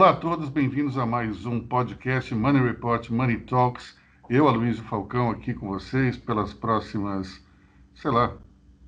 [0.00, 3.98] Olá a todos, bem-vindos a mais um podcast Money Report Money Talks.
[4.30, 7.44] Eu, Aloysio Falcão, aqui com vocês pelas próximas,
[7.94, 8.32] sei lá,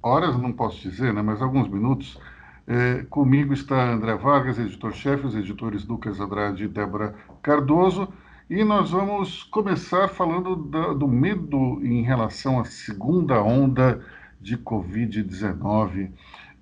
[0.02, 2.18] horas, não posso dizer, né, mas alguns minutos.
[2.66, 8.08] É, comigo está André Vargas, editor-chefe, os editores Lucas Andrade e Débora Cardoso.
[8.48, 14.02] E nós vamos começar falando da, do medo em relação à segunda onda
[14.40, 16.10] de Covid-19.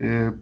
[0.00, 0.32] É,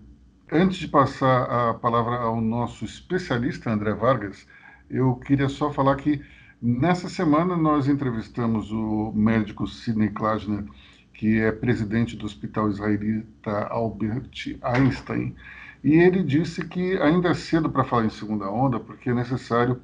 [0.51, 4.47] Antes de passar a palavra ao nosso especialista, André Vargas,
[4.89, 6.23] eu queria só falar que
[6.61, 10.65] nessa semana nós entrevistamos o médico Sidney Klajner,
[11.12, 15.37] que é presidente do Hospital Israelita Albert Einstein,
[15.84, 19.83] e ele disse que ainda é cedo para falar em segunda onda, porque é necessário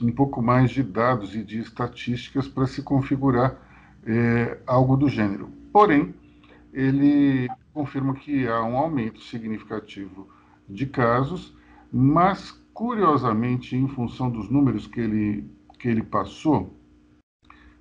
[0.00, 3.56] um pouco mais de dados e de estatísticas para se configurar
[4.06, 5.48] é, algo do gênero.
[5.72, 6.14] Porém,
[6.72, 10.28] ele confirma que há um aumento significativo
[10.68, 11.54] de casos,
[11.92, 16.72] mas curiosamente, em função dos números que ele, que ele passou,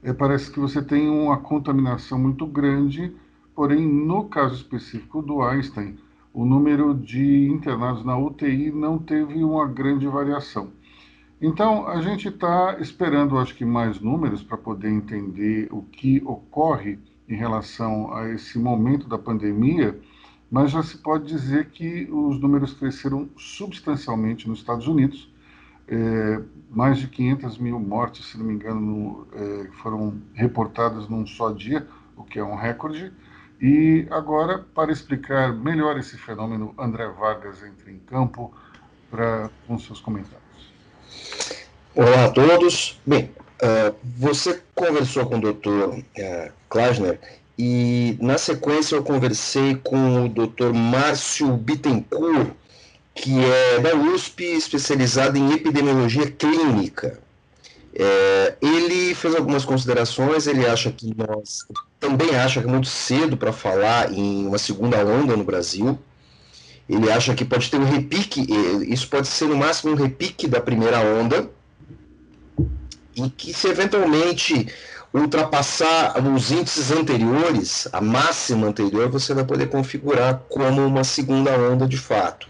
[0.01, 3.15] é, parece que você tem uma contaminação muito grande,
[3.55, 5.97] porém, no caso específico do Einstein,
[6.33, 10.71] o número de internados na UTI não teve uma grande variação.
[11.39, 16.97] Então, a gente está esperando, acho que, mais números para poder entender o que ocorre
[17.33, 19.99] em relação a esse momento da pandemia,
[20.51, 25.33] mas já se pode dizer que os números cresceram substancialmente nos Estados Unidos.
[25.87, 26.39] É,
[26.69, 31.51] mais de 500 mil mortes, se não me engano, no, é, foram reportadas num só
[31.51, 33.11] dia, o que é um recorde.
[33.59, 38.53] E agora, para explicar melhor esse fenômeno, André Vargas entra em campo
[39.09, 40.43] pra, com seus comentários.
[41.95, 43.01] Olá a todos.
[43.05, 43.31] Bem,
[43.63, 47.19] uh, você conversou com o doutor uh, Klasner,
[47.57, 50.73] e na sequência eu conversei com o Dr.
[50.73, 52.51] Márcio Bittencourt,
[53.13, 57.19] que é da USP, especializado em epidemiologia clínica.
[57.95, 61.63] É, ele fez algumas considerações, ele acha que nós
[61.99, 65.97] também acha que é muito cedo para falar em uma segunda onda no Brasil.
[66.89, 68.45] Ele acha que pode ter um repique,
[68.91, 71.49] isso pode ser no máximo um repique da primeira onda,
[73.15, 74.67] e que se eventualmente
[75.13, 81.87] ultrapassar os índices anteriores, a máxima anterior, você vai poder configurar como uma segunda onda
[81.87, 82.47] de fato.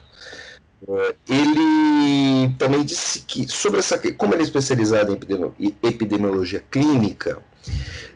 [0.88, 5.18] É, ele também disse que, sobre essa, como ele é especializado
[5.60, 7.40] em epidemiologia clínica,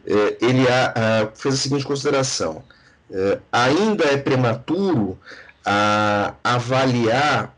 [0.06, 0.64] é, ele
[1.34, 2.62] fez a seguinte consideração:
[3.10, 5.18] é, ainda é prematuro
[6.42, 7.54] avaliar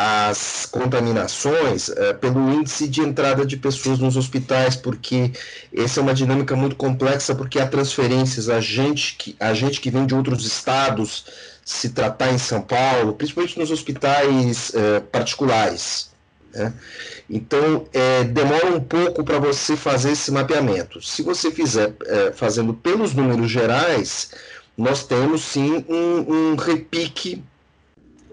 [0.00, 5.32] as contaminações é, pelo índice de entrada de pessoas nos hospitais, porque
[5.76, 9.90] essa é uma dinâmica muito complexa, porque há transferências, a gente que, a gente que
[9.90, 11.24] vem de outros estados
[11.64, 16.12] se tratar em São Paulo, principalmente nos hospitais é, particulares.
[16.54, 16.72] Né?
[17.28, 21.02] Então, é, demora um pouco para você fazer esse mapeamento.
[21.02, 21.92] Se você fizer
[22.34, 24.30] fazendo pelos números gerais,
[24.76, 27.42] nós temos sim um, um repique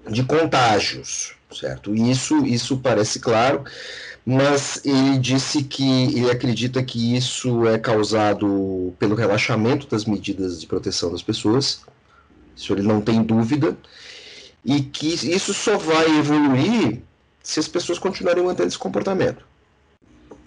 [0.07, 1.95] de contágios certo?
[1.95, 3.63] Isso, isso parece claro,
[4.25, 10.67] mas ele disse que ele acredita que isso é causado pelo relaxamento das medidas de
[10.67, 11.85] proteção das pessoas,
[12.55, 13.77] isso ele não tem dúvida,
[14.63, 17.01] e que isso só vai evoluir
[17.43, 19.45] se as pessoas continuarem mantendo esse comportamento.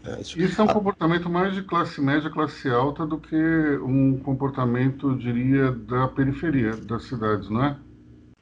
[0.04, 0.40] É, isso...
[0.40, 3.36] isso é um comportamento mais de classe média, classe alta, do que
[3.82, 7.76] um comportamento, diria, da periferia das cidades, não é?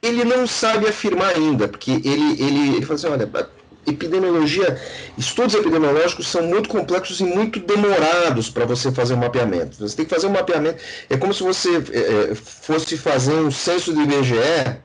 [0.01, 3.49] Ele não sabe afirmar ainda, porque ele, ele, ele fala assim, olha,
[3.85, 4.79] epidemiologia,
[5.17, 9.77] estudos epidemiológicos são muito complexos e muito demorados para você fazer um mapeamento.
[9.77, 13.49] Você tem que fazer um mapeamento, é como se você é, é fosse fazer um
[13.49, 14.77] censo do IBGE,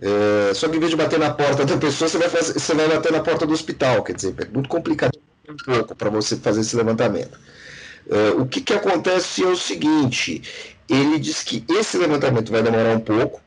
[0.00, 2.74] é, só que em vez de bater na porta da pessoa, você vai, fazer, você
[2.74, 5.12] vai bater na porta do hospital, quer dizer, é muito complicado
[5.48, 7.38] um pouco para você fazer esse levantamento.
[8.08, 10.42] É, o que, que acontece é o seguinte,
[10.88, 13.41] ele diz que esse levantamento vai demorar um pouco,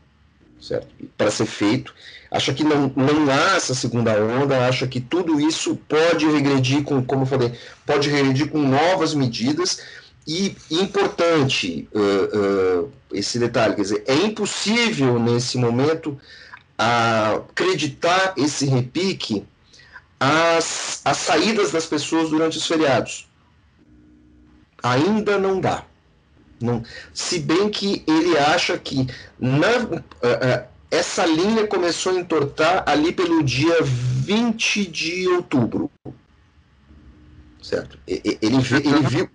[0.67, 0.87] certo?
[1.17, 1.93] Para ser feito.
[2.31, 7.03] Acha que não, não há essa segunda onda, acha que tudo isso pode regredir com,
[7.03, 7.53] como eu falei,
[7.85, 9.81] pode regredir com novas medidas.
[10.27, 16.19] E importante uh, uh, esse detalhe, quer dizer, é impossível nesse momento
[16.77, 19.45] acreditar esse repique
[20.19, 23.29] às, às saídas das pessoas durante os feriados.
[24.81, 25.85] Ainda não dá.
[26.61, 29.07] Não, se bem que ele acha que
[29.39, 35.91] na, uh, uh, essa linha começou a entortar ali pelo dia 20 de outubro.
[37.61, 37.97] Certo?
[38.07, 39.29] Ele, ele, ele viu.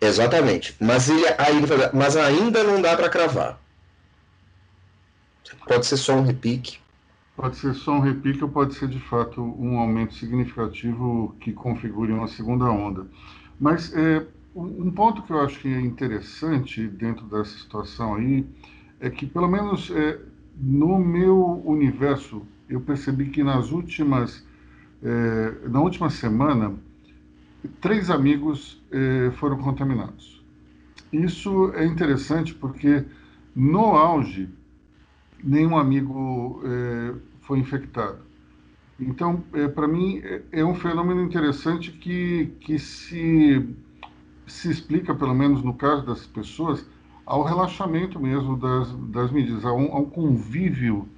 [0.00, 0.76] Exatamente.
[0.78, 3.58] Mas, ele, aí ele fala, mas ainda não dá para cravar.
[5.66, 6.78] Pode ser só um repique.
[7.34, 12.12] Pode ser só um repique ou pode ser de fato um aumento significativo que configure
[12.12, 13.06] uma segunda onda.
[13.58, 14.24] Mas é,
[14.62, 18.46] um ponto que eu acho que é interessante dentro dessa situação aí
[18.98, 20.18] é que, pelo menos é,
[20.58, 24.46] no meu universo, eu percebi que nas últimas,
[25.02, 26.74] é, na última semana,
[27.80, 30.42] três amigos é, foram contaminados.
[31.12, 33.04] Isso é interessante porque
[33.54, 34.48] no auge
[35.42, 38.18] nenhum amigo é, foi infectado.
[38.98, 43.68] Então, é, para mim, é, é, um fenômeno interessante que, que se,
[44.46, 46.84] se explica, pelo menos no caso dessas pessoas,
[47.24, 51.08] ao relaxamento mesmo das, das medidas, a um, a um convívio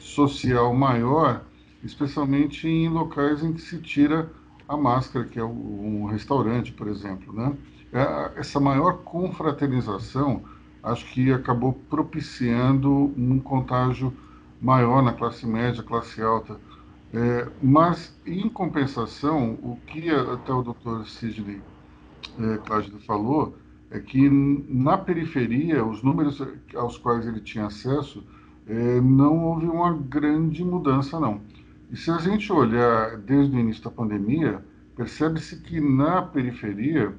[0.00, 1.44] social maior,
[1.84, 4.30] especialmente em locais em que se tira
[4.66, 7.32] a máscara, que é um restaurante, por exemplo.
[7.32, 7.52] Né?
[7.92, 10.42] É, essa maior confraternização
[10.82, 14.12] acho que acabou propiciando um contágio
[14.60, 16.58] maior na classe média, classe alta.
[17.12, 21.60] É, mas, em compensação, o que até o doutor Sidney
[22.38, 23.56] é, Cláudio falou
[23.90, 26.42] é que na periferia, os números
[26.74, 28.22] aos quais ele tinha acesso,
[28.66, 31.40] é, não houve uma grande mudança, não.
[31.90, 34.62] E se a gente olhar desde o início da pandemia,
[34.94, 37.14] percebe-se que na periferia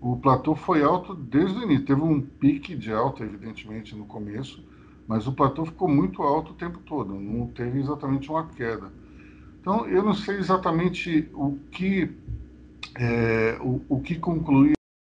[0.00, 1.86] o platô foi alto desde o início.
[1.86, 4.64] Teve um pique de alta, evidentemente, no começo,
[5.08, 8.92] mas o platô ficou muito alto o tempo todo, não teve exatamente uma queda.
[9.60, 12.10] Então, eu não sei exatamente o que,
[12.96, 14.72] é, o, o que concluir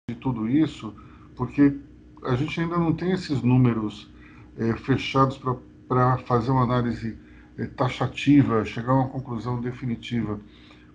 [0.09, 0.95] de tudo isso,
[1.37, 1.77] porque
[2.25, 4.11] a gente ainda não tem esses números
[4.57, 5.41] é, fechados
[5.89, 7.17] para fazer uma análise
[7.59, 10.41] é, taxativa, chegar a uma conclusão definitiva.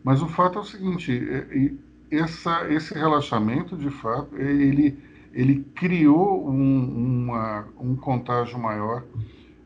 [0.04, 1.72] Mas o fato é o seguinte: é,
[2.12, 4.98] essa, esse relaxamento, de fato, ele,
[5.34, 9.04] ele criou um, uma, um contágio maior.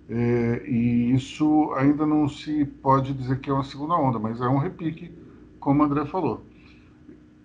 [0.10, 4.48] É, e isso ainda não se pode dizer que é uma segunda onda, mas é
[4.48, 5.10] um repique,
[5.58, 6.44] como o André falou.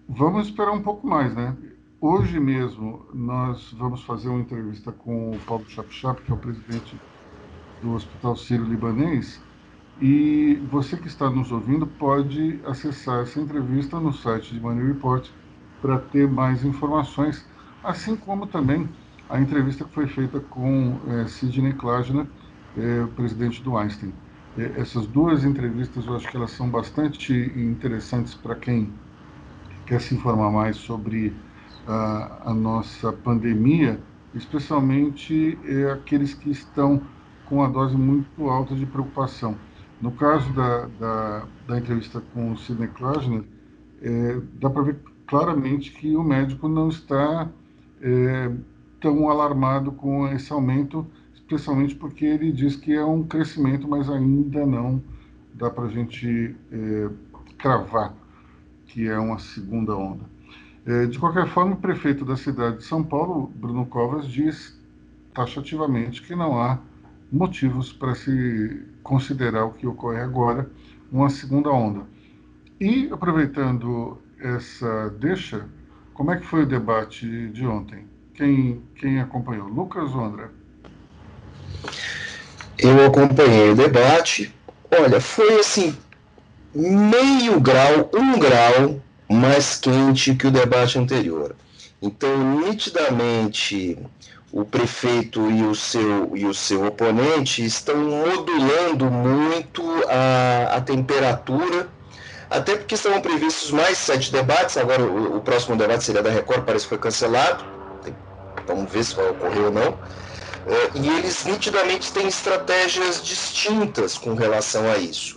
[0.08, 1.56] Vamos esperar um pouco mais, né?
[2.00, 7.03] Hoje mesmo nós vamos fazer uma entrevista com o Paulo Chapchap, que é o presidente
[7.82, 9.43] do Hospital Sírio-Libanês,
[10.00, 15.29] e você que está nos ouvindo pode acessar essa entrevista no site de Money Report
[15.81, 17.44] para ter mais informações,
[17.82, 18.88] assim como também
[19.29, 22.29] a entrevista que foi feita com é, Sidney Klajner,
[22.76, 24.14] é, presidente do Einstein.
[24.56, 29.00] É, essas duas entrevistas eu acho que elas são bastante interessantes para quem
[29.87, 31.33] quer se informar mais sobre
[31.87, 33.99] a, a nossa pandemia,
[34.35, 37.00] especialmente é, aqueles que estão
[37.47, 39.56] com a dose muito alta de preocupação.
[40.03, 43.44] No caso da, da, da entrevista com o Sidney Klausner,
[44.03, 47.49] é, dá para ver claramente que o médico não está
[48.03, 48.53] é,
[49.00, 54.67] tão alarmado com esse aumento, especialmente porque ele diz que é um crescimento, mas ainda
[54.67, 55.03] não
[55.55, 57.09] dá para a gente é,
[57.56, 58.12] cravar
[58.87, 60.25] que é uma segunda onda.
[60.87, 64.79] É, de qualquer forma, o prefeito da cidade de São Paulo, Bruno Covas, diz
[65.35, 66.79] taxativamente que não há
[67.31, 70.71] motivos para se considerar o que ocorre agora
[71.11, 72.05] uma segunda onda.
[72.81, 75.67] E aproveitando essa deixa,
[76.15, 78.06] como é que foi o debate de ontem?
[78.35, 79.67] Quem, quem acompanhou?
[79.67, 80.49] Lucas ou André?
[82.79, 84.55] Eu acompanhei o debate.
[84.91, 85.96] Olha, foi assim,
[86.77, 91.55] meio grau, um grau mais quente que o debate anterior.
[92.01, 93.99] Então, nitidamente,
[94.53, 101.89] o prefeito e o seu, e o seu oponente estão modulando muito a, a temperatura,
[102.49, 106.65] até porque estavam previstos mais sete debates, agora o, o próximo debate seria da Record,
[106.65, 107.65] parece que foi cancelado,
[108.67, 109.99] vamos ver se vai ocorrer ou não.
[110.69, 115.35] É, e eles nitidamente têm estratégias distintas com relação a isso,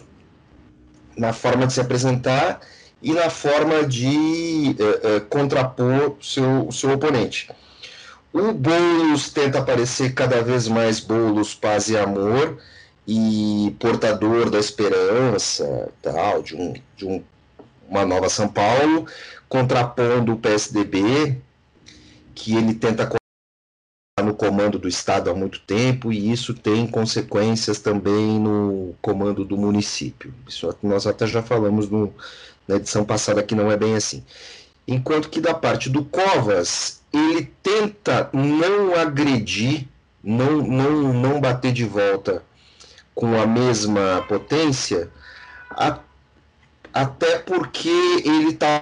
[1.19, 2.61] na forma de se apresentar
[3.01, 7.49] e na forma de é, é, contrapor seu, seu oponente.
[8.31, 12.57] O Boulos tenta aparecer cada vez mais Boulos, paz e amor,
[13.07, 17.23] e portador da esperança, tal, de, um, de um,
[17.89, 19.05] uma nova São Paulo,
[19.49, 21.38] contrapondo o PSDB,
[22.35, 23.18] que ele tenta
[24.29, 29.57] no comando do Estado há muito tempo, e isso tem consequências também no comando do
[29.57, 30.31] município.
[30.48, 32.13] Isso nós até já falamos no,
[32.67, 34.24] na edição passada que não é bem assim.
[34.88, 39.88] Enquanto que da parte do Covas, ele tenta não agredir,
[40.24, 42.43] não, não, não bater de volta
[43.15, 45.09] com a mesma potência,
[45.71, 46.00] a,
[46.93, 47.89] até porque
[48.24, 48.81] ele está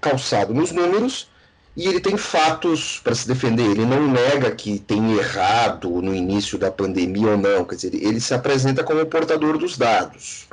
[0.00, 1.28] calçado nos números
[1.76, 3.70] e ele tem fatos para se defender.
[3.70, 7.66] Ele não nega que tem errado no início da pandemia ou não.
[7.66, 10.48] Quer dizer, ele se apresenta como portador dos dados.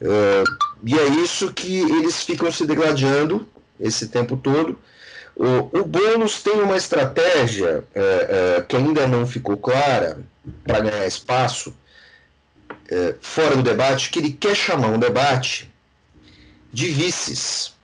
[0.00, 0.44] Uh,
[0.84, 3.48] e é isso que eles ficam se degradando
[3.80, 4.78] esse tempo todo.
[5.34, 10.20] O, o Boulos tem uma estratégia uh, uh, que ainda não ficou clara
[10.64, 11.74] para ganhar espaço
[13.20, 15.70] fora do debate, que ele quer chamar um debate
[16.72, 17.74] de vices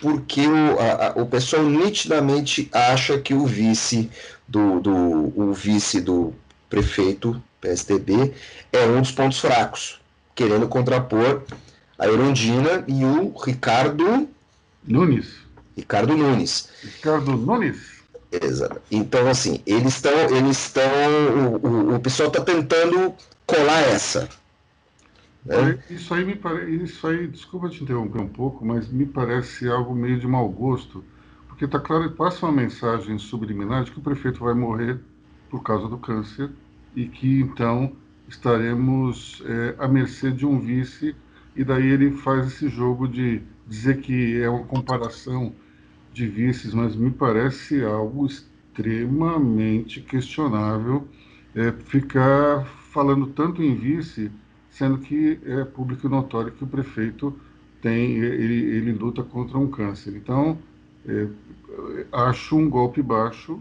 [0.00, 4.10] porque o, a, o pessoal nitidamente acha que o vice
[4.46, 4.94] do, do,
[5.40, 6.34] o vice do
[6.68, 8.32] prefeito PSDB
[8.72, 10.00] é um dos pontos fracos,
[10.34, 11.42] querendo contrapor
[11.98, 14.28] a Erundina e o Ricardo
[14.82, 15.26] Nunes.
[15.76, 16.68] Ricardo Nunes.
[16.82, 17.94] Ricardo Nunes.
[18.30, 18.80] Exato.
[18.90, 20.12] Então, assim, eles estão.
[20.36, 20.82] Eles estão.
[21.62, 23.14] O, o, o pessoal está tentando
[23.46, 24.28] colar essa.
[25.44, 25.82] Né?
[25.90, 29.94] Isso aí me parece, isso aí, desculpa te interromper um pouco, mas me parece algo
[29.94, 31.04] meio de mau gosto,
[31.46, 35.04] porque está claro passa uma mensagem subliminar de que o prefeito vai morrer
[35.48, 36.50] por causa do câncer
[36.94, 41.14] e que então estaremos é, à mercê de um vice
[41.54, 45.60] e daí ele faz esse jogo de dizer que é uma comparação
[46.12, 51.08] de vices, mas me parece algo extremamente questionável
[51.54, 54.32] é, ficar falando tanto em vice
[54.76, 57.34] sendo que é público e notório que o prefeito
[57.80, 60.14] tem, ele, ele luta contra um câncer.
[60.16, 60.58] Então,
[61.06, 61.26] é,
[62.12, 63.60] acho um golpe baixo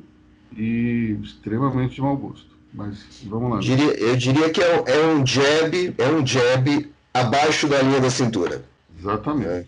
[0.56, 2.54] e extremamente de mau gosto.
[2.74, 3.60] Mas vamos lá.
[3.60, 8.10] Diria, eu diria que é, é, um jab, é um jab abaixo da linha da
[8.10, 8.64] cintura.
[8.98, 9.48] Exatamente.
[9.48, 9.66] É.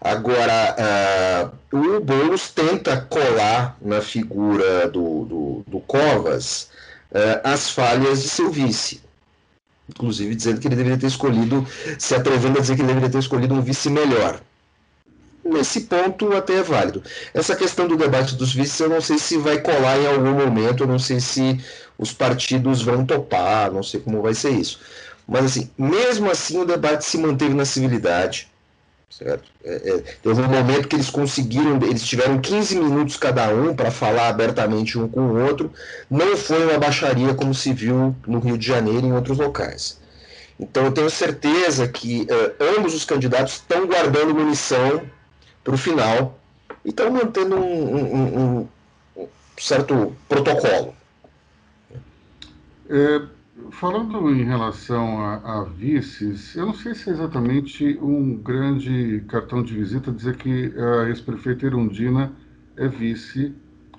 [0.00, 6.70] Agora, uh, o Boulos tenta colar na figura do, do, do Covas
[7.12, 9.01] uh, as falhas de seu vice
[9.88, 11.66] inclusive dizendo que ele deveria ter escolhido,
[11.98, 14.40] se atrevendo a dizer que ele deveria ter escolhido um vice melhor.
[15.44, 17.02] Nesse ponto até é válido.
[17.34, 20.84] Essa questão do debate dos vices, eu não sei se vai colar em algum momento,
[20.84, 21.58] eu não sei se
[21.98, 24.78] os partidos vão topar, não sei como vai ser isso.
[25.26, 28.51] Mas assim, mesmo assim o debate se manteve na civilidade.
[29.18, 29.44] Certo?
[29.62, 33.90] É, é, teve um momento que eles conseguiram, eles tiveram 15 minutos cada um para
[33.90, 35.70] falar abertamente um com o outro.
[36.10, 40.00] Não foi uma baixaria como se viu no Rio de Janeiro e em outros locais.
[40.58, 45.02] Então eu tenho certeza que uh, ambos os candidatos estão guardando munição
[45.62, 46.38] para o final
[46.82, 48.68] e estão mantendo um, um, um,
[49.16, 49.28] um
[49.58, 50.94] certo protocolo.
[52.88, 53.22] É,
[53.70, 59.62] Falando em relação a, a, vices, eu não sei se é exatamente um grande cartão
[59.62, 62.32] de visita dizer que a ex-prefeita Erundina
[62.76, 63.54] é vice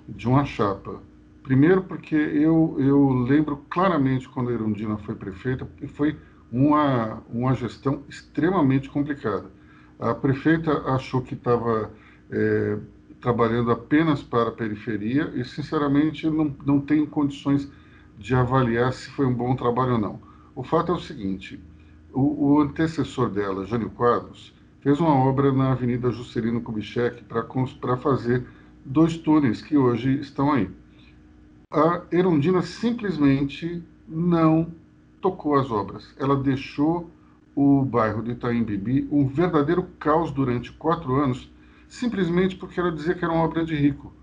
[0.10, 1.04] de uma chapa.
[1.44, 6.18] Primeiro porque eu, eu lembro claramente quando a Erundina foi prefeita, que foi
[6.52, 9.52] uma, uma gestão extremamente complicada.
[10.00, 11.92] A prefeita achou que estava
[12.32, 12.78] é,
[13.22, 17.70] trabalhando apenas para a periferia e, sinceramente, não, não tem condições
[18.18, 20.20] de avaliar se foi um bom trabalho ou não.
[20.56, 21.60] O fato é o seguinte:
[22.14, 28.46] o, o antecessor dela, Jânio Quadros, fez uma obra na Avenida Juscelino Kubitschek para fazer
[28.86, 30.70] dois túneis que hoje estão aí.
[31.72, 34.72] A Erundina simplesmente não
[35.22, 36.14] tocou as obras.
[36.20, 37.10] Ela deixou
[37.56, 41.52] o bairro de Itaim Bibi um verdadeiro caos durante quatro anos,
[41.88, 44.14] simplesmente porque ela dizia que era uma obra de rico.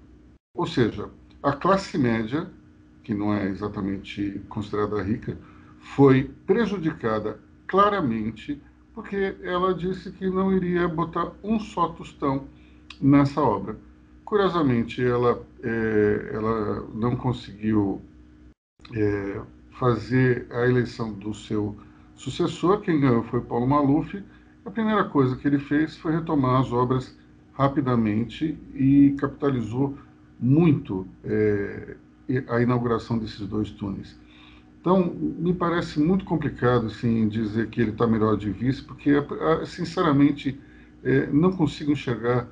[0.54, 1.08] Ou seja,
[1.42, 2.50] a classe média
[3.10, 5.36] que não é exatamente considerada rica,
[5.80, 8.62] foi prejudicada claramente
[8.94, 12.44] porque ela disse que não iria botar um só tostão
[13.00, 13.76] nessa obra.
[14.24, 18.00] Curiosamente, ela, é, ela não conseguiu
[18.94, 19.40] é,
[19.72, 21.76] fazer a eleição do seu
[22.14, 24.22] sucessor, quem ganhou foi Paulo Maluf.
[24.64, 27.18] A primeira coisa que ele fez foi retomar as obras
[27.54, 29.98] rapidamente e capitalizou
[30.38, 31.96] muito é,
[32.48, 34.18] a inauguração desses dois túneis.
[34.80, 39.12] Então, me parece muito complicado assim, dizer que ele está melhor de vice, porque,
[39.66, 40.58] sinceramente,
[41.04, 42.48] é, não consigo enxergar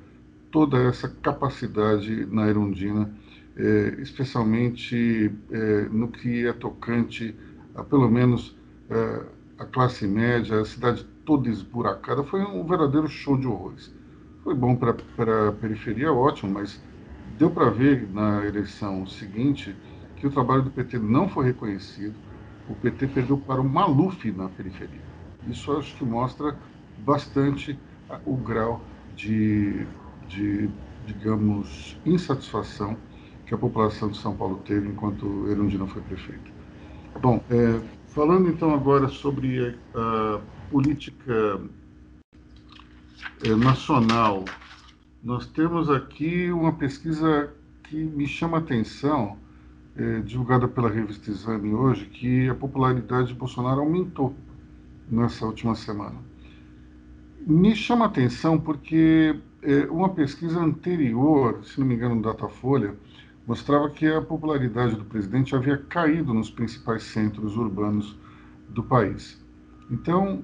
[0.51, 3.11] toda essa capacidade na Erundina,
[3.55, 7.35] é, especialmente é, no que é tocante
[7.75, 8.55] a, pelo menos,
[8.89, 9.21] é,
[9.57, 12.23] a classe média, a cidade toda esburacada.
[12.23, 13.93] Foi um verdadeiro show de horrores.
[14.43, 16.81] Foi bom para a periferia, ótimo, mas
[17.39, 19.73] Deu para ver na eleição seguinte
[20.17, 22.13] que o trabalho do PT não foi reconhecido,
[22.67, 25.01] o PT perdeu para o Maluf na periferia.
[25.47, 26.57] Isso acho que mostra
[26.97, 27.79] bastante
[28.25, 28.81] o grau
[29.15, 29.87] de,
[30.27, 30.69] de
[31.07, 32.97] digamos, insatisfação
[33.45, 36.51] que a população de São Paulo teve enquanto Erundina foi prefeito.
[37.21, 41.61] Bom, é, falando então agora sobre a, a política
[43.45, 44.43] é, nacional
[45.23, 49.37] nós temos aqui uma pesquisa que me chama a atenção,
[49.95, 54.33] é, divulgada pela revista Exame hoje, que a popularidade de Bolsonaro aumentou
[55.11, 56.15] nessa última semana.
[57.45, 62.95] Me chama a atenção porque é, uma pesquisa anterior, se não me engano, do Datafolha,
[63.45, 68.17] mostrava que a popularidade do presidente havia caído nos principais centros urbanos
[68.69, 69.43] do país.
[69.91, 70.43] Então,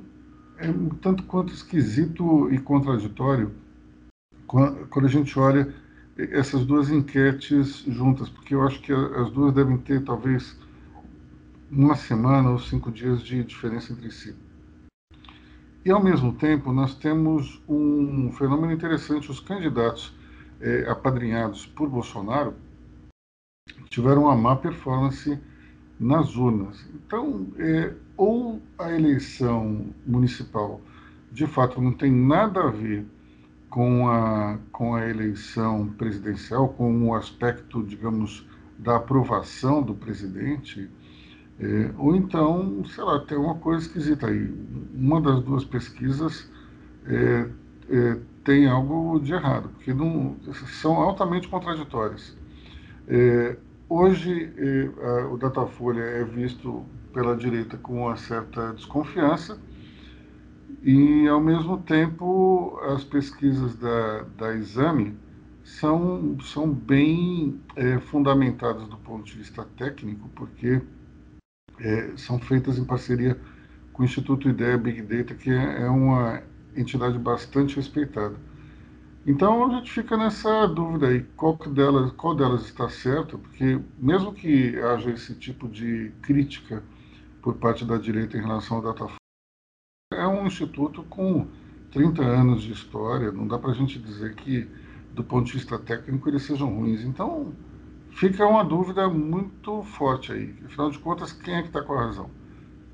[0.57, 3.51] é um tanto quanto esquisito e contraditório
[4.47, 5.73] quando a gente olha
[6.17, 10.57] essas duas enquetes juntas, porque eu acho que as duas devem ter talvez
[11.69, 14.35] uma semana ou cinco dias de diferença entre si.
[15.83, 20.13] E, ao mesmo tempo, nós temos um fenômeno interessante: os candidatos
[20.59, 22.53] é, apadrinhados por Bolsonaro
[23.89, 25.37] tiveram uma má performance
[25.99, 26.83] nas urnas.
[26.93, 30.81] Então, é, ou a eleição municipal
[31.31, 33.05] de fato não tem nada a ver
[33.75, 38.47] com a, com a eleição presidencial, com o aspecto, digamos,
[38.79, 40.89] da aprovação do presidente,
[41.59, 44.49] é, ou então, sei lá, tem uma coisa esquisita aí.
[44.93, 46.49] Uma das duas pesquisas
[47.05, 47.49] é,
[47.89, 50.37] é, tem algo de errado, porque não,
[50.79, 52.33] são altamente contraditórias.
[53.09, 53.57] É,
[53.89, 56.81] hoje, é, a, o Datafolha é visto
[57.13, 59.59] pela direita com uma certa desconfiança,
[60.85, 65.17] e, ao mesmo tempo, as pesquisas da, da Exame
[65.63, 70.79] são, são bem é, fundamentadas do ponto de vista técnico, porque
[71.79, 73.35] é, são feitas em parceria
[73.93, 76.43] com o Instituto Ideia Big Data, que é, é uma
[76.75, 78.35] entidade bastante respeitada.
[79.25, 84.31] Então a gente fica nessa dúvida aí, qual delas, qual delas está certa, porque mesmo
[84.31, 86.83] que haja esse tipo de crítica
[87.41, 89.24] por parte da direita em relação ao Datafolha,
[90.15, 91.47] é um instituto com
[91.91, 94.67] 30 anos de história, não dá para a gente dizer que,
[95.13, 97.03] do ponto de vista técnico, eles sejam ruins.
[97.03, 97.53] Então,
[98.11, 100.55] fica uma dúvida muito forte aí.
[100.65, 102.29] Afinal de contas, quem é que está com a razão?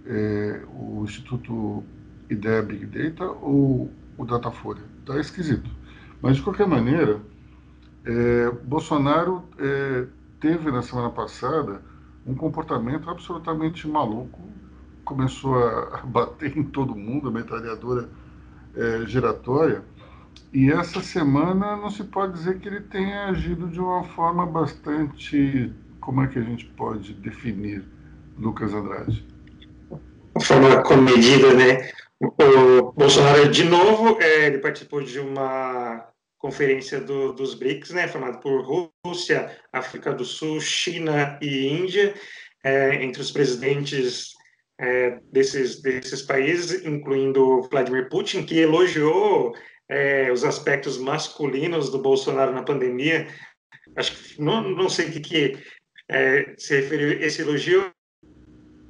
[0.06, 1.84] É, o Instituto
[2.30, 4.84] Ideia Big Data ou o Datafolha?
[5.00, 5.70] Está esquisito.
[6.22, 7.20] Mas, de qualquer maneira,
[8.06, 10.06] é, Bolsonaro é,
[10.40, 11.82] teve na semana passada
[12.26, 14.40] um comportamento absolutamente maluco.
[15.12, 18.10] Começou a bater em todo mundo, a metralhadora
[18.74, 19.84] é, giratória.
[20.54, 25.74] E essa semana não se pode dizer que ele tenha agido de uma forma bastante.
[26.00, 27.84] Como é que a gente pode definir,
[28.38, 29.28] Lucas Andrade?
[29.90, 31.92] Uma forma comedida, né?
[32.22, 38.38] O Bolsonaro, de novo, é, ele participou de uma conferência do, dos BRICS, né, formada
[38.38, 42.16] por Rússia, África do Sul, China e Índia,
[42.64, 44.36] é, entre os presidentes
[44.82, 49.54] é, desses, desses países, incluindo Vladimir Putin, que elogiou
[49.88, 53.28] é, os aspectos masculinos do Bolsonaro na pandemia.
[53.96, 55.58] Acho que não, não sei o que, que
[56.10, 57.92] é, se referiu esse elogio.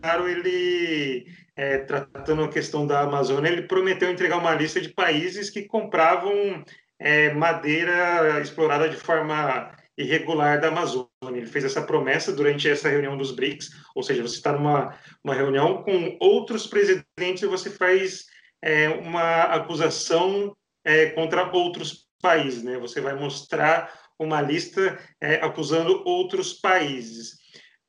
[0.01, 1.25] Claro, ele
[1.58, 6.63] é, tratando a questão da Amazônia, ele prometeu entregar uma lista de países que compravam
[6.97, 11.10] é, madeira explorada de forma irregular da Amazônia.
[11.26, 15.34] Ele fez essa promessa durante essa reunião dos BRICS, ou seja, você está numa uma
[15.36, 18.26] reunião com outros presidentes e você faz
[18.62, 22.78] é, uma acusação é, contra outros países, né?
[22.78, 27.40] Você vai mostrar uma lista é, acusando outros países.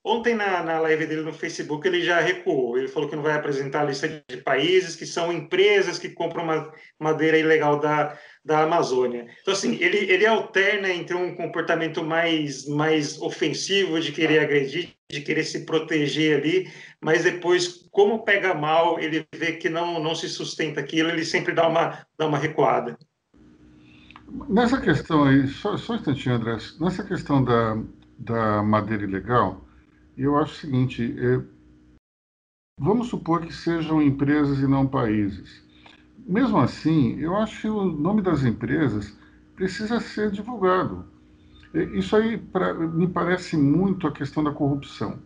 [0.04, 2.76] Ontem, na, na live dele no Facebook, ele já recuou.
[2.76, 6.44] Ele falou que não vai apresentar a lista de países que são empresas que compram
[6.98, 9.28] madeira ilegal da, da Amazônia.
[9.40, 15.20] Então, assim, ele, ele alterna entre um comportamento mais, mais ofensivo, de querer agredir, de
[15.20, 16.68] querer se proteger ali,
[17.00, 21.54] mas depois, como pega mal, ele vê que não, não se sustenta aquilo, ele sempre
[21.54, 22.98] dá uma, dá uma recuada.
[24.48, 27.78] Nessa questão aí, só, só um instantinho, André, nessa questão da,
[28.18, 29.64] da madeira ilegal,
[30.16, 31.40] eu acho o seguinte, é,
[32.78, 35.62] vamos supor que sejam empresas e não países.
[36.18, 39.16] Mesmo assim, eu acho que o nome das empresas
[39.54, 41.04] precisa ser divulgado.
[41.94, 45.18] Isso aí pra, me parece muito a questão da corrupção.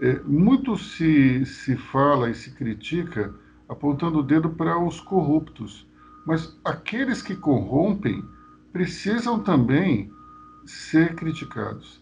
[0.00, 3.34] É, muito se, se fala e se critica
[3.68, 5.86] apontando o dedo para os corruptos,
[6.26, 8.24] mas aqueles que corrompem
[8.72, 10.10] precisam também
[10.64, 12.01] ser criticados.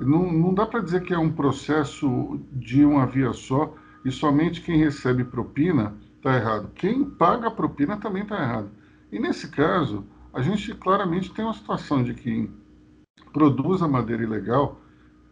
[0.00, 4.60] Não, não dá para dizer que é um processo de uma via só e somente
[4.60, 6.70] quem recebe propina está errado.
[6.74, 8.70] Quem paga a propina também está errado.
[9.10, 12.50] E nesse caso, a gente claramente tem uma situação de que
[13.32, 14.80] produz a madeira ilegal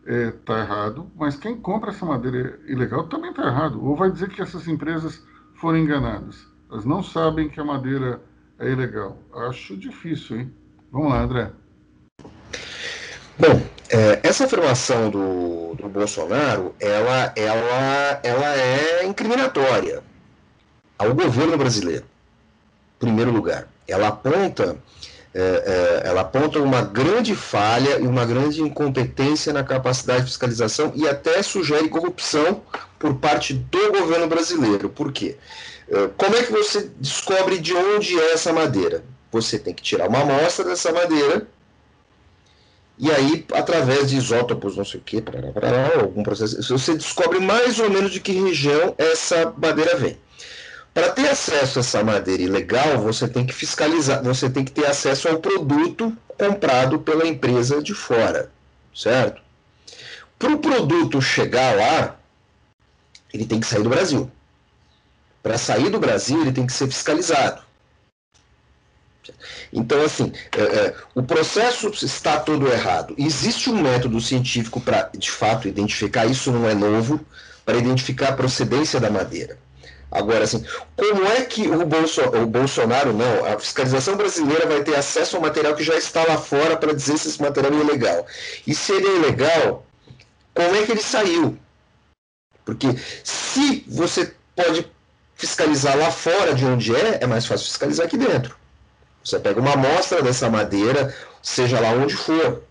[0.02, 3.85] está é, tá errado, mas quem compra essa madeira ilegal também está errado.
[3.85, 5.24] Ou vai dizer que essas empresas
[5.55, 6.46] foram enganadas.
[6.70, 8.22] Elas não sabem que a madeira
[8.59, 9.18] é ilegal.
[9.33, 10.52] Acho difícil, hein?
[10.92, 11.52] Vamos lá, André.
[13.38, 20.02] Bom, é, essa afirmação do, do Bolsonaro, ela, ela, ela é incriminatória
[20.98, 23.68] ao governo brasileiro, em primeiro lugar.
[23.88, 24.76] Ela aponta,
[25.32, 30.92] é, é, ela aponta uma grande falha e uma grande incompetência na capacidade de fiscalização
[30.94, 32.61] e até sugere corrupção
[32.98, 34.90] por parte do governo brasileiro.
[34.90, 35.38] Por quê?
[35.88, 39.04] É, como é que você descobre de onde é essa madeira?
[39.32, 41.46] Você tem que tirar uma amostra dessa madeira
[42.98, 45.22] e aí, através de isótopos, não sei o que,
[46.00, 50.16] algum processo, você descobre mais ou menos de que região essa madeira vem.
[50.94, 54.87] Para ter acesso a essa madeira ilegal, você tem que fiscalizar, você tem que ter
[54.87, 58.50] acesso ao produto comprado pela empresa de fora,
[58.94, 59.42] certo?
[60.38, 62.16] Para o produto chegar lá,
[63.32, 64.30] ele tem que sair do Brasil.
[65.42, 67.65] Para sair do Brasil, ele tem que ser fiscalizado.
[69.72, 73.14] Então, assim, é, é, o processo está todo errado.
[73.18, 77.20] Existe um método científico para, de fato, identificar, isso não é novo,
[77.64, 79.58] para identificar a procedência da madeira.
[80.10, 80.64] Agora, assim,
[80.96, 85.42] como é que o, Bolso, o Bolsonaro, não, a fiscalização brasileira vai ter acesso ao
[85.42, 88.26] material que já está lá fora para dizer se esse material é ilegal?
[88.66, 89.84] E se ele é ilegal,
[90.54, 91.58] como é que ele saiu?
[92.64, 92.88] Porque
[93.24, 94.90] se você pode
[95.34, 98.56] fiscalizar lá fora de onde é, é mais fácil fiscalizar aqui dentro.
[99.26, 101.12] Você pega uma amostra dessa madeira,
[101.42, 102.62] seja lá onde for.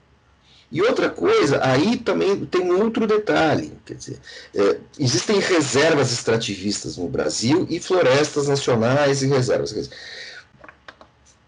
[0.72, 4.20] E outra coisa, aí também tem outro detalhe, quer dizer,
[4.56, 9.90] é, existem reservas extrativistas no Brasil e florestas nacionais e reservas.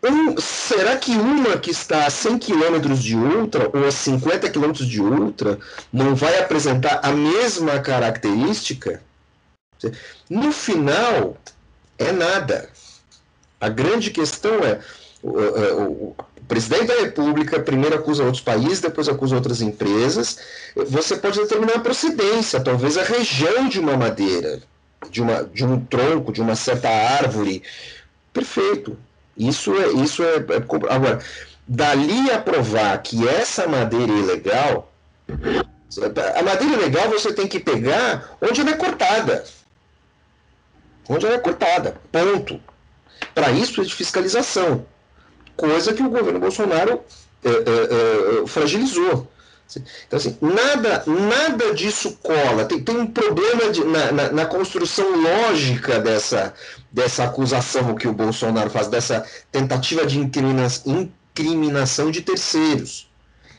[0.03, 4.87] Um, será que uma que está a 100 quilômetros de outra ou a 50 quilômetros
[4.87, 5.57] de outra
[5.91, 9.01] não vai apresentar a mesma característica?
[10.29, 11.37] No final,
[11.97, 12.69] é nada.
[13.59, 14.79] A grande questão é,
[15.23, 16.15] o, o, o,
[16.47, 20.39] presidente da República primeiro acusa outros países, depois acusa outras empresas.
[20.75, 24.61] Você pode determinar a procedência, talvez a região de uma madeira,
[25.09, 27.63] de, uma, de um tronco, de uma certa árvore.
[28.31, 28.97] Perfeito.
[29.35, 31.19] Isso é, isso é, é agora
[31.67, 34.91] dali a provar que essa madeira é ilegal,
[36.35, 39.43] a madeira ilegal você tem que pegar onde ela é cortada.
[41.09, 41.97] Onde ela é cortada.
[42.11, 42.61] Ponto.
[43.33, 44.85] Para isso é de fiscalização,
[45.57, 47.01] coisa que o governo Bolsonaro
[47.43, 49.27] é, é, é, fragilizou.
[50.07, 52.63] Então, assim, nada, nada disso cola.
[52.63, 56.53] Tem, tem um problema de, na, na, na, construção lógica dessa,
[56.89, 63.09] dessa acusação que o Bolsonaro faz, dessa tentativa de incrimina, incriminação de terceiros.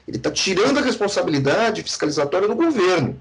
[0.06, 3.20] Ele está tirando a responsabilidade fiscalizatória do governo.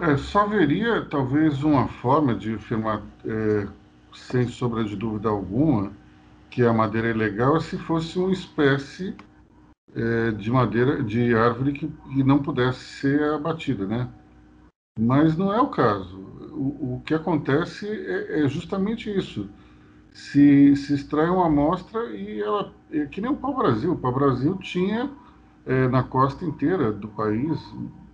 [0.00, 3.66] É, só haveria talvez uma forma de afirmar é,
[4.30, 5.92] sem sombra de dúvida alguma,
[6.50, 9.14] que a madeira é legal se fosse uma espécie
[9.94, 14.08] é, de madeira, de árvore que, que, não pudesse ser abatida, né?
[14.98, 16.18] Mas não é o caso.
[16.52, 19.48] O, o que acontece é, é, justamente isso.
[20.12, 22.72] Se, se extrai uma amostra e ela.
[22.90, 23.92] É que nem o pau-brasil.
[23.92, 25.10] O pau-brasil tinha
[25.64, 27.58] é, na costa inteira do país,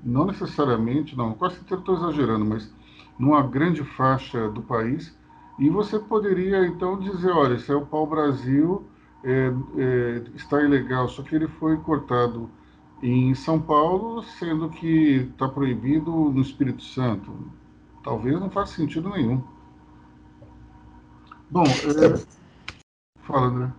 [0.05, 2.72] não necessariamente, não, costa inteira estou exagerando, mas
[3.18, 5.16] numa grande faixa do país,
[5.59, 8.87] e você poderia então dizer, olha, esse é o pau-brasil,
[9.25, 12.51] é, é, está ilegal, só que ele foi cortado
[13.03, 17.33] em São Paulo, sendo que está proibido no Espírito Santo.
[18.03, 19.42] Talvez não faça sentido nenhum.
[21.51, 22.25] Bom, é...
[23.23, 23.73] fala, André.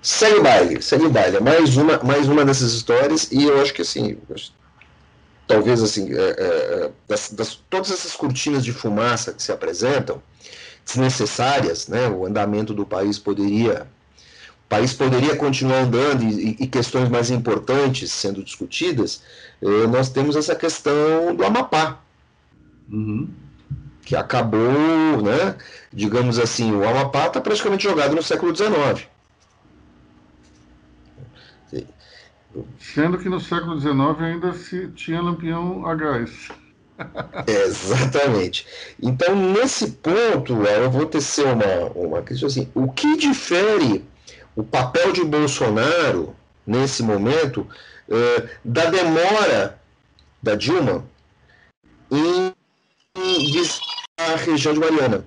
[0.00, 1.40] Segue o baile, segue o baile.
[1.40, 4.18] Mais uma, mais uma dessas histórias, e eu acho que assim,
[5.46, 10.22] talvez assim, é, é, é, das, das, todas essas cortinas de fumaça que se apresentam,
[10.84, 13.86] desnecessárias, né, o andamento do país poderia,
[14.64, 19.22] o país poderia continuar andando e, e questões mais importantes sendo discutidas,
[19.60, 22.00] eh, nós temos essa questão do Amapá,
[22.90, 23.28] uhum.
[24.04, 25.54] que acabou, né,
[25.92, 29.11] digamos assim, o Amapá está praticamente jogado no século XIX.
[32.78, 36.48] Sendo que no século XIX ainda se tinha lampião a gás.
[37.46, 38.66] Exatamente.
[39.02, 44.04] Então, nesse ponto, eu vou tecer uma, uma questão assim: o que difere
[44.54, 46.34] o papel de Bolsonaro
[46.66, 47.66] nesse momento
[48.08, 49.80] eh, da demora
[50.42, 51.04] da Dilma
[52.10, 52.52] em
[53.52, 53.82] visitar
[54.18, 55.24] a região de Mariana?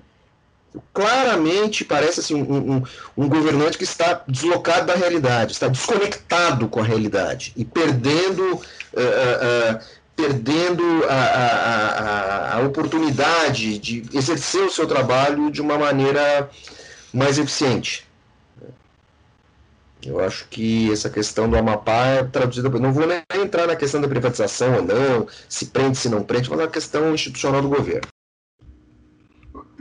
[0.92, 2.82] Claramente parece assim, um, um,
[3.16, 8.58] um, governante que está deslocado da realidade, está desconectado com a realidade e perdendo, uh,
[8.58, 9.80] uh,
[10.14, 16.50] perdendo a, a, a, oportunidade de exercer o seu trabalho de uma maneira
[17.12, 18.06] mais eficiente.
[20.04, 22.68] Eu acho que essa questão do Amapá é traduzida.
[22.68, 26.48] Não vou nem entrar na questão da privatização ou não, se prende, se não prende,
[26.48, 28.06] mas na questão institucional do governo.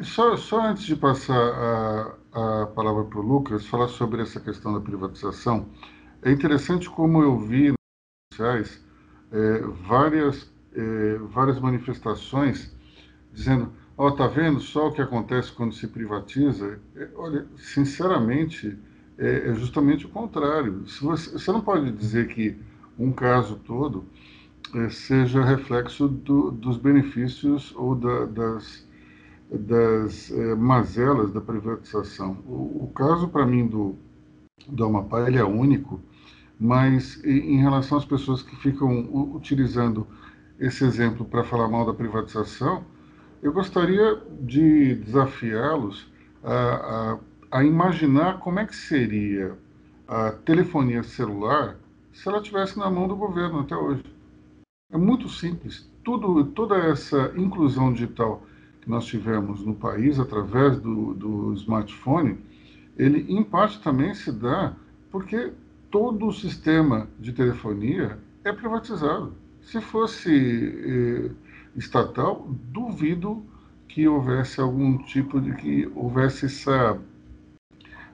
[0.03, 4.73] Só, só antes de passar a, a palavra para o Lucas, falar sobre essa questão
[4.73, 5.67] da privatização,
[6.21, 8.85] é interessante como eu vi nas redes sociais
[9.31, 12.75] é, várias, é, várias manifestações
[13.33, 16.77] dizendo: Ó, oh, tá vendo só o que acontece quando se privatiza?
[16.95, 18.77] É, olha, sinceramente
[19.17, 20.83] é, é justamente o contrário.
[20.85, 22.57] Você, você não pode dizer que
[22.99, 24.05] um caso todo
[24.73, 28.85] é, seja reflexo do, dos benefícios ou da, das,
[29.49, 32.37] das é, mazelas da privatização.
[32.45, 33.95] O, o caso, para mim, do,
[34.67, 36.01] do Amapá, ele é único,
[36.59, 40.07] mas em relação às pessoas que ficam utilizando
[40.59, 42.83] esse exemplo para falar mal da privatização,
[43.43, 46.09] eu gostaria de desafiá-los
[46.43, 47.19] a, a
[47.55, 49.57] a imaginar como é que seria
[50.05, 51.77] a telefonia celular
[52.11, 54.03] se ela tivesse na mão do governo até hoje.
[54.91, 55.89] É muito simples.
[56.03, 58.43] Tudo, toda essa inclusão digital
[58.85, 62.37] que nós tivemos no país através do, do smartphone,
[62.95, 64.73] ele em parte também se dá
[65.11, 65.51] porque
[65.89, 69.33] todo o sistema de telefonia é privatizado.
[69.59, 71.31] Se fosse eh,
[71.75, 73.43] estatal, duvido
[73.87, 76.99] que houvesse algum tipo de que houvesse essa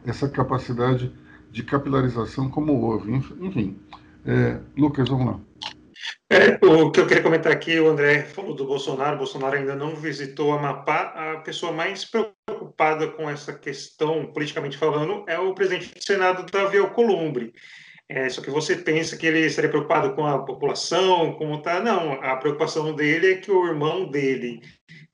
[0.05, 1.12] essa capacidade
[1.51, 3.12] de capilarização como houve.
[3.13, 3.77] Enfim,
[4.25, 5.39] é, Lucas, vamos lá.
[6.31, 9.75] É, o que eu queria comentar aqui, o André falou do Bolsonaro, o Bolsonaro ainda
[9.75, 15.93] não visitou Amapá, a pessoa mais preocupada com essa questão, politicamente falando, é o presidente
[15.93, 17.51] do Senado, Davi Alcolumbre.
[18.07, 21.81] É, só que você pensa que ele estaria preocupado com a população, como está.
[21.81, 24.61] Não, a preocupação dele é que o irmão dele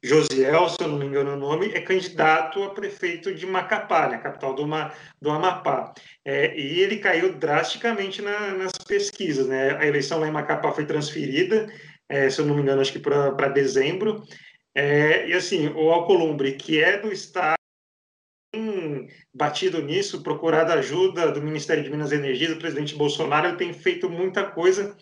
[0.04, 4.20] Josiel, se eu não me engano o nome, é candidato a prefeito de Macapá, né,
[4.20, 5.94] capital do, Ma, do Amapá.
[6.24, 9.48] É, e ele caiu drasticamente na, nas pesquisas.
[9.48, 9.76] Né?
[9.78, 11.68] A eleição lá em Macapá foi transferida,
[12.08, 14.24] é, se eu não me engano, acho que para dezembro.
[14.76, 17.58] É, e assim, o Alcolumbre, que é do Estado,
[19.34, 23.74] batido nisso, procurado ajuda do Ministério de Minas e Energia, do presidente Bolsonaro, ele tem
[23.74, 24.96] feito muita coisa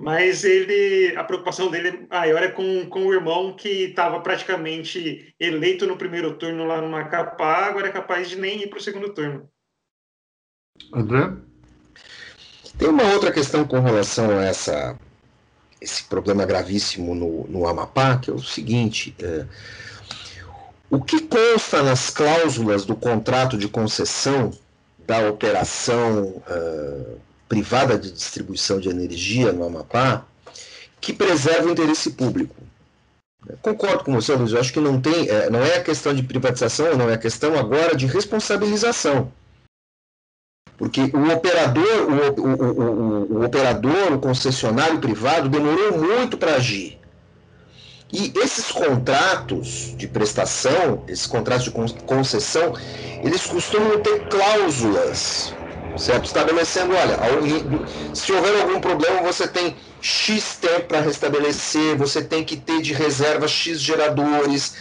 [0.00, 5.86] mas ele a preocupação dele maior é com, com o irmão que estava praticamente eleito
[5.86, 9.12] no primeiro turno lá no Macapá, agora é capaz de nem ir para o segundo
[9.12, 9.46] turno.
[10.94, 11.32] André?
[12.78, 14.98] Tem uma outra questão com relação a essa,
[15.78, 19.44] esse problema gravíssimo no, no Amapá, que é o seguinte: é,
[20.88, 24.50] o que consta nas cláusulas do contrato de concessão
[25.06, 26.42] da operação.
[26.48, 30.24] Uh, privada de distribuição de energia no Amapá
[31.00, 32.54] que preserva o interesse público.
[33.60, 34.52] Concordo com você, Luiz.
[34.52, 37.18] Eu acho que não tem, é, não é a questão de privatização, não é a
[37.18, 39.32] questão agora de responsabilização.
[40.78, 47.00] Porque o operador, o, o, o, o operador, o concessionário privado demorou muito para agir.
[48.12, 51.72] E esses contratos de prestação, esses contratos de
[52.04, 52.74] concessão,
[53.24, 55.54] eles costumam ter cláusulas
[55.96, 56.26] certo?
[56.26, 57.18] Estabelecendo, olha,
[58.12, 62.92] se houver algum problema, você tem X tempo para restabelecer, você tem que ter de
[62.92, 64.74] reserva X geradores.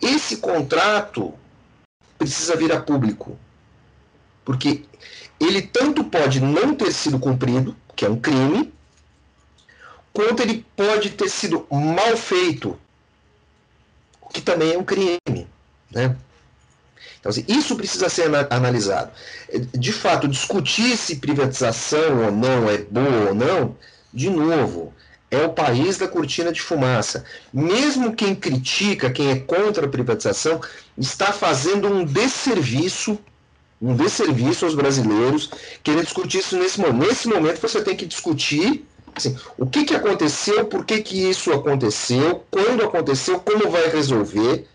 [0.00, 1.34] Esse contrato
[2.18, 3.38] precisa vir a público,
[4.44, 4.84] porque
[5.40, 8.72] ele tanto pode não ter sido cumprido, que é um crime,
[10.12, 12.76] quanto ele pode ter sido mal feito,
[14.20, 15.46] o que também é um crime,
[15.90, 16.16] né?
[17.18, 19.10] Então, assim, isso precisa ser analisado.
[19.72, 23.76] De fato, discutir se privatização ou não é boa ou não,
[24.12, 24.92] de novo,
[25.30, 27.24] é o país da cortina de fumaça.
[27.52, 30.60] Mesmo quem critica, quem é contra a privatização,
[30.96, 33.18] está fazendo um desserviço,
[33.80, 35.50] um desserviço aos brasileiros,
[35.82, 37.08] querendo discutir isso nesse momento.
[37.08, 41.52] Nesse momento você tem que discutir assim, o que, que aconteceu, por que, que isso
[41.52, 44.66] aconteceu, quando aconteceu, como vai resolver.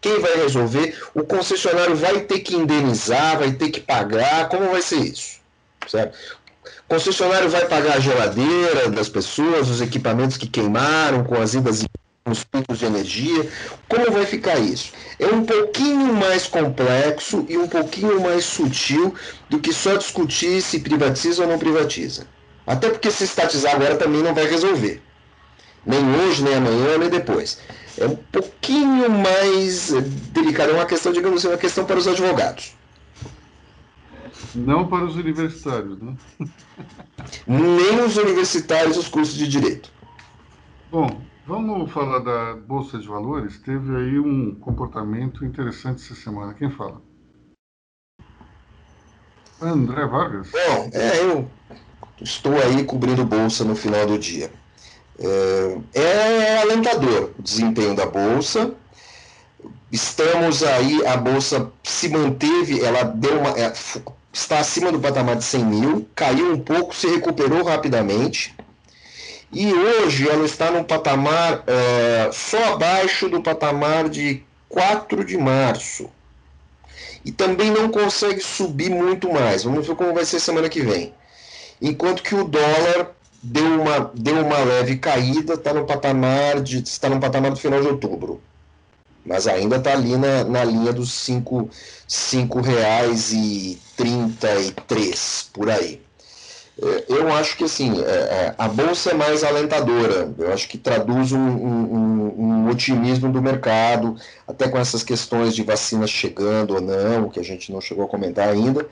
[0.00, 0.96] Quem vai resolver?
[1.14, 4.48] O concessionário vai ter que indenizar, vai ter que pagar.
[4.48, 5.40] Como vai ser isso?
[5.88, 6.16] Certo?
[6.88, 11.82] O concessionário vai pagar a geladeira das pessoas, os equipamentos que queimaram com as idas
[11.82, 11.86] e
[12.30, 13.48] os picos de energia.
[13.88, 14.92] Como vai ficar isso?
[15.18, 19.14] É um pouquinho mais complexo e um pouquinho mais sutil
[19.50, 22.26] do que só discutir se privatiza ou não privatiza.
[22.66, 25.02] Até porque se estatizar agora também não vai resolver.
[25.84, 27.58] Nem hoje, nem amanhã, nem depois
[28.00, 29.90] é um pouquinho mais
[30.32, 32.76] delicado, é uma questão, digamos assim, uma questão para os advogados.
[34.54, 36.16] Não para os universitários, né?
[37.46, 39.92] Nem os universitários os cursos de direito.
[40.90, 43.58] Bom, vamos falar da Bolsa de Valores.
[43.58, 46.54] Teve aí um comportamento interessante essa semana.
[46.54, 47.02] Quem fala?
[49.60, 50.50] André Vargas.
[50.50, 51.50] Bom, é, eu
[52.20, 54.50] estou aí cobrindo bolsa no final do dia.
[55.20, 58.72] É, é alentador o desempenho da bolsa.
[59.90, 63.72] Estamos aí, a bolsa se manteve, ela deu uma, é,
[64.32, 68.54] está acima do patamar de 100 mil, caiu um pouco, se recuperou rapidamente.
[69.50, 76.10] E hoje ela está num patamar é, só abaixo do patamar de 4 de março.
[77.24, 79.64] E também não consegue subir muito mais.
[79.64, 81.14] Vamos ver como vai ser semana que vem.
[81.80, 87.08] Enquanto que o dólar deu uma, deu uma leve caída, está no patamar de está
[87.08, 88.40] no patamar do final de outubro.
[89.24, 91.68] Mas ainda está ali na, na linha dos cinco,
[92.06, 96.00] cinco reais e trinta e três por aí.
[96.80, 100.78] É, eu acho que assim, é, é, a bolsa é mais alentadora, eu acho que
[100.78, 106.80] traduz um, um, um, otimismo do mercado, até com essas questões de vacinas chegando ou
[106.80, 108.86] não, que a gente não chegou a comentar ainda.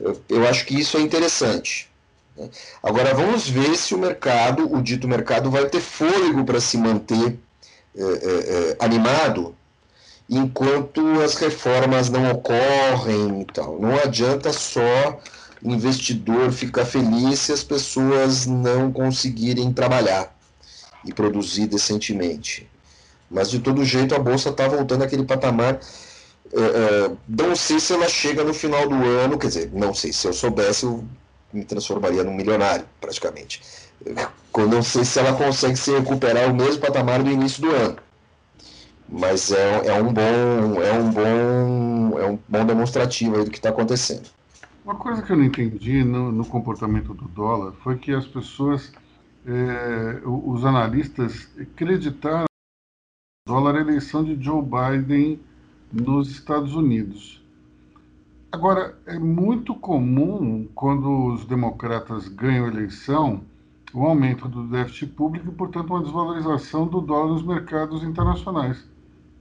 [0.00, 1.89] Eu, eu acho que isso é interessante.
[2.36, 2.48] Né?
[2.82, 7.38] Agora vamos ver se o mercado, o dito mercado, vai ter fôlego para se manter
[7.96, 9.54] é, é, animado
[10.28, 13.80] enquanto as reformas não ocorrem e tal.
[13.80, 15.20] Não adianta só
[15.62, 20.34] investidor ficar feliz se as pessoas não conseguirem trabalhar
[21.04, 22.68] e produzir decentemente.
[23.30, 25.80] Mas de todo jeito a bolsa está voltando àquele patamar.
[26.52, 30.12] É, é, não sei se ela chega no final do ano, quer dizer, não sei,
[30.12, 31.04] se eu soubesse, eu
[31.52, 33.62] me transformaria num milionário, praticamente.
[34.56, 37.96] Eu não sei se ela consegue se recuperar o mesmo patamar do início do ano.
[39.08, 43.70] Mas é, é um bom é um bom é um bom demonstrativo do que está
[43.70, 44.28] acontecendo.
[44.84, 48.92] Uma coisa que eu não entendi no, no comportamento do dólar foi que as pessoas,
[49.46, 52.46] é, os analistas, acreditaram
[53.46, 55.40] no dólar a eleição de Joe Biden
[55.92, 57.39] nos Estados Unidos.
[58.52, 63.42] Agora, é muito comum, quando os democratas ganham eleição,
[63.94, 68.84] o aumento do déficit público e, portanto, uma desvalorização do dólar nos mercados internacionais.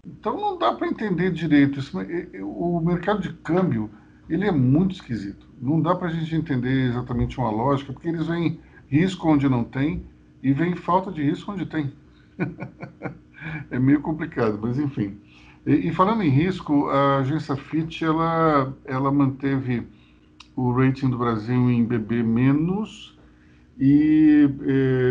[0.06, 1.80] Então, não dá para entender direito.
[1.80, 1.98] Isso,
[2.44, 3.90] o mercado de câmbio
[4.30, 5.48] ele é muito esquisito.
[5.60, 9.64] Não dá para a gente entender exatamente uma lógica, porque eles veem risco onde não
[9.64, 10.06] tem
[10.44, 11.92] e veem falta de risco onde tem.
[13.72, 15.18] é meio complicado, mas enfim.
[15.66, 19.88] E, e, falando em risco, a agência Fitch ela, ela manteve
[20.56, 23.18] o rating do Brasil em BB menos
[23.80, 25.10] e é,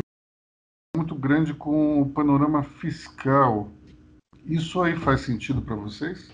[0.97, 3.71] muito grande com o panorama fiscal.
[4.45, 6.31] Isso aí faz sentido para vocês?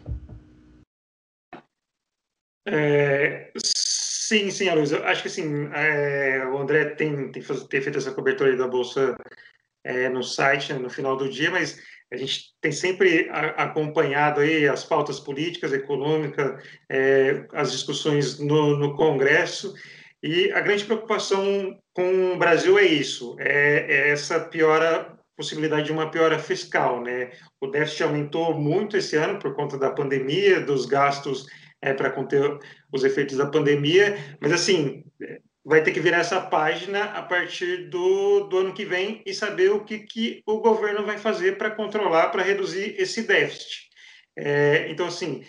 [2.66, 4.92] É, sim, sim, Luiz.
[4.92, 9.16] Acho que assim, é, o André tem, tem, tem, feito essa cobertura da Bolsa
[9.84, 11.80] é, no site né, no final do dia, mas
[12.12, 18.96] a gente tem sempre acompanhado aí as pautas políticas, econômicas, é, as discussões no, no,
[18.96, 19.74] Congresso,
[20.22, 25.92] e a grande preocupação com o Brasil é isso, é, é essa piora possibilidade de
[25.92, 27.32] uma piora fiscal, né?
[27.60, 31.46] O déficit aumentou muito esse ano por conta da pandemia, dos gastos
[31.82, 32.58] é, para conter
[32.92, 35.04] os efeitos da pandemia, mas assim,
[35.64, 39.70] vai ter que virar essa página a partir do, do ano que vem e saber
[39.70, 43.88] o que, que o governo vai fazer para controlar, para reduzir esse déficit.
[44.36, 45.42] É, então, assim,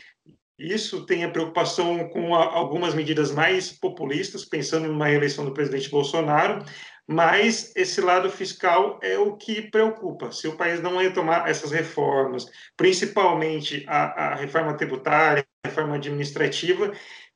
[0.58, 5.90] isso tem a preocupação com a, algumas medidas mais populistas, pensando numa reeleição do presidente
[5.90, 6.64] Bolsonaro,
[7.08, 10.32] mas esse lado fiscal é o que preocupa.
[10.32, 16.92] Se o país não retomar essas reformas, principalmente a, a reforma tributária, a reforma administrativa,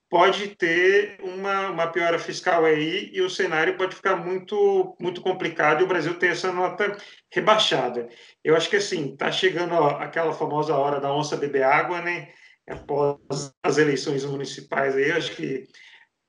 [0.09, 5.81] pode ter uma, uma piora fiscal aí e o cenário pode ficar muito muito complicado
[5.81, 6.97] e o Brasil ter essa nota
[7.31, 8.09] rebaixada.
[8.43, 12.29] Eu acho que assim, está chegando ó, aquela famosa hora da onça beber água, né?
[12.67, 15.63] Após as eleições municipais aí, acho que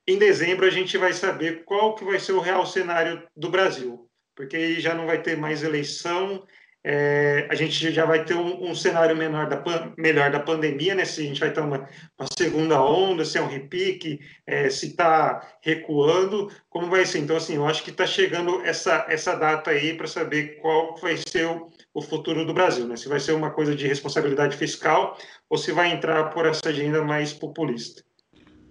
[0.07, 4.09] em dezembro a gente vai saber qual que vai ser o real cenário do Brasil,
[4.35, 6.45] porque aí já não vai ter mais eleição,
[6.83, 9.63] é, a gente já vai ter um, um cenário menor da,
[9.99, 11.05] melhor da pandemia, né?
[11.05, 11.87] Se a gente vai ter uma,
[12.19, 17.19] uma segunda onda, se é um repique, é, se está recuando, como vai ser?
[17.19, 21.19] Então, assim, eu acho que está chegando essa, essa data aí para saber qual vai
[21.19, 22.97] ser o, o futuro do Brasil, né?
[22.97, 25.19] Se vai ser uma coisa de responsabilidade fiscal
[25.51, 28.03] ou se vai entrar por essa agenda mais populista.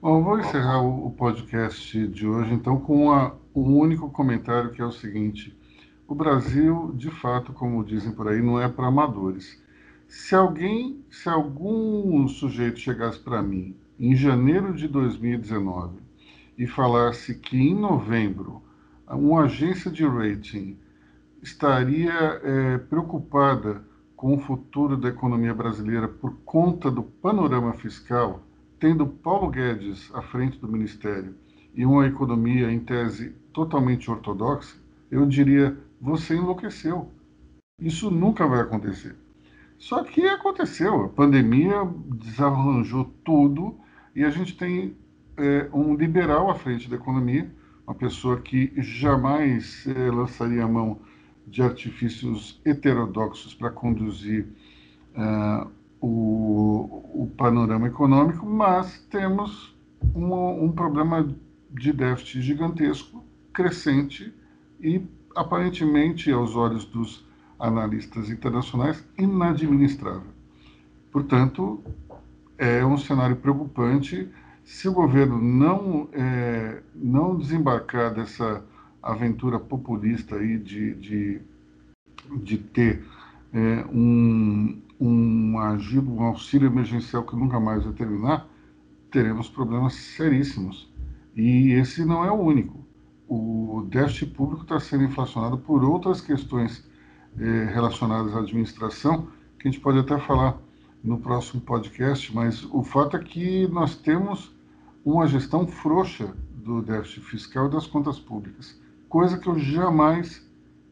[0.02, 4.86] Bom, vou encerrar o podcast de hoje, então, com uma, um único comentário que é
[4.86, 5.59] o seguinte:
[6.10, 9.62] o Brasil, de fato, como dizem por aí, não é para amadores.
[10.08, 16.00] Se alguém, se algum sujeito chegasse para mim em janeiro de 2019
[16.58, 18.60] e falasse que em novembro
[19.08, 20.76] uma agência de rating
[21.44, 23.84] estaria é, preocupada
[24.16, 28.42] com o futuro da economia brasileira por conta do panorama fiscal,
[28.80, 31.36] tendo Paulo Guedes à frente do ministério
[31.76, 34.76] e uma economia em tese totalmente ortodoxa,
[35.12, 37.12] eu diria: você enlouqueceu.
[37.82, 39.16] Isso nunca vai acontecer.
[39.78, 41.86] Só que aconteceu, a pandemia
[42.16, 43.80] desarranjou tudo
[44.14, 44.96] e a gente tem
[45.38, 47.50] é, um liberal à frente da economia,
[47.88, 51.00] uma pessoa que jamais é, lançaria a mão
[51.48, 54.48] de artifícios heterodoxos para conduzir
[55.16, 55.68] uh,
[56.00, 59.76] o, o, panorama econômico, mas temos
[60.14, 61.28] um, um problema
[61.72, 64.32] de déficit gigantesco, crescente
[64.80, 65.02] e
[65.40, 67.26] aparentemente, aos olhos dos
[67.58, 70.34] analistas internacionais, inadministrável.
[71.14, 71.82] Portanto,
[72.58, 74.28] é um cenário preocupante.
[74.66, 78.66] Se o governo não, é, não desembarcar dessa
[79.02, 81.42] aventura populista aí de, de,
[82.44, 83.06] de ter
[83.54, 88.46] é, um, um agido, um auxílio emergencial que nunca mais vai terminar,
[89.10, 90.94] teremos problemas seríssimos.
[91.34, 92.89] E esse não é o único.
[93.30, 96.84] O déficit público está sendo inflacionado por outras questões
[97.38, 99.28] é, relacionadas à administração,
[99.60, 100.58] que a gente pode até falar
[101.04, 104.52] no próximo podcast, mas o fato é que nós temos
[105.06, 110.44] uma gestão frouxa do déficit fiscal e das contas públicas, coisa que eu jamais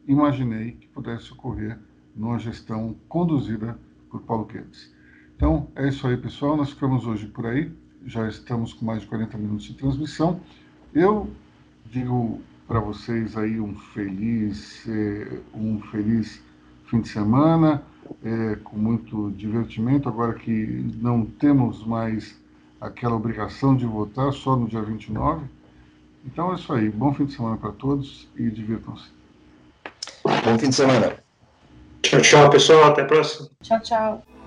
[0.06, 1.76] imaginei que pudesse ocorrer
[2.14, 3.76] numa gestão conduzida
[4.08, 4.94] por Paulo Guedes.
[5.36, 6.56] Então, é isso aí, pessoal.
[6.56, 7.72] Nós ficamos hoje por aí.
[8.06, 10.40] Já estamos com mais de 40 minutos de transmissão.
[10.94, 11.28] Eu
[11.90, 16.42] digo para vocês aí um feliz, eh, um feliz
[16.86, 17.82] fim de semana,
[18.22, 22.38] eh, com muito divertimento, agora que não temos mais
[22.80, 25.46] aquela obrigação de votar só no dia 29.
[26.24, 26.90] Então é isso aí.
[26.90, 29.08] Bom fim de semana para todos e divirtam-se.
[30.44, 31.16] Bom fim de semana.
[32.02, 32.84] Tchau, tchau, pessoal.
[32.84, 33.48] Até a próxima.
[33.62, 34.37] Tchau, tchau.